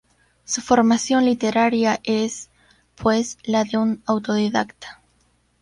Su 0.45 0.61
formación 0.61 1.25
literaria 1.25 1.99
es, 2.03 2.49
pues, 2.95 3.37
la 3.43 3.65
de 3.65 3.77
un 3.77 4.01
autodidacta. 4.07 4.99